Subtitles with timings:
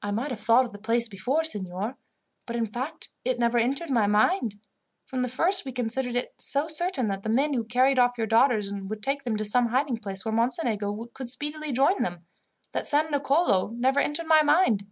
[0.00, 1.96] "I might have thought of the place before, signor;
[2.46, 4.60] but, in fact, it never entered my mind.
[5.06, 8.28] From the first, we considered it so certain that the men who carried off your
[8.28, 12.24] daughters would take them to some hiding place where Mocenigo could speedily join them,
[12.70, 14.86] that San Nicolo never entered my mind.